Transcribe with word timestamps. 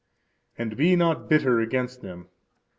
And 0.57 0.75
be 0.75 0.95
not 0.95 1.29
bitter 1.29 1.59
against 1.59 2.01
them. 2.01 2.27